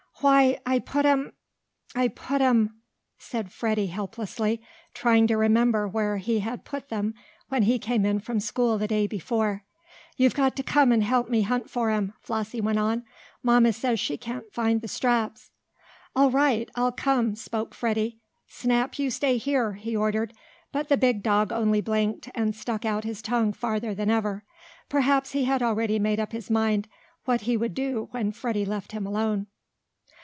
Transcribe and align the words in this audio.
"Why, 0.23 0.59
I 0.67 0.77
put 0.77 1.03
'em 1.07 1.31
I 1.95 2.07
put 2.07 2.41
'em" 2.41 2.79
said 3.17 3.51
Freddie 3.51 3.87
helplessly, 3.87 4.61
trying 4.93 5.25
to 5.25 5.35
remember 5.35 5.87
where 5.87 6.17
he 6.17 6.41
had 6.41 6.63
put 6.63 6.89
them, 6.89 7.15
when 7.49 7.63
he 7.63 7.79
came 7.79 8.05
in 8.05 8.19
from 8.19 8.39
school 8.39 8.77
the 8.77 8.87
day 8.87 9.07
before. 9.07 9.63
"You've 10.17 10.35
got 10.35 10.55
to 10.57 10.61
come 10.61 10.91
and 10.91 11.03
help 11.03 11.27
me 11.31 11.41
hunt 11.41 11.71
for 11.71 11.89
'em!" 11.89 12.13
Flossie 12.21 12.61
went 12.61 12.77
on. 12.77 13.03
"Mamma 13.41 13.73
says 13.73 13.99
she 13.99 14.15
can't 14.15 14.53
find 14.53 14.81
the 14.81 14.87
straps." 14.87 15.49
"All 16.15 16.29
right. 16.29 16.69
I'll 16.75 16.91
come," 16.91 17.33
spoke 17.33 17.73
Freddie. 17.73 18.19
"Snap, 18.45 18.99
you 18.99 19.09
stay 19.09 19.37
here!" 19.37 19.73
he 19.73 19.95
ordered, 19.95 20.35
but 20.71 20.87
the 20.87 20.97
big 20.97 21.23
dog 21.23 21.51
only 21.51 21.81
blinked, 21.81 22.29
and 22.35 22.55
stuck 22.55 22.85
out 22.85 23.05
his 23.05 23.23
tongue 23.23 23.53
farther 23.53 23.95
than 23.95 24.11
ever. 24.11 24.43
Perhaps 24.87 25.31
he 25.31 25.45
had 25.45 25.63
already 25.63 25.97
made 25.97 26.19
up 26.19 26.31
his 26.31 26.51
mind 26.51 26.87
what 27.25 27.41
he 27.41 27.57
would 27.57 27.73
do 27.73 28.07
when 28.11 28.31
Freddie 28.31 28.65
let 28.65 28.91
him 28.91 29.07
alone. 29.07 29.47